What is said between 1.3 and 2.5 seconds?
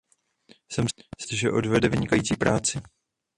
že odvede vynikající